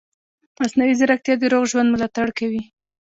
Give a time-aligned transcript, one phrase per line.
[0.61, 2.63] مصنوعي ځیرکتیا د روغ ژوند ملاتړ کوي.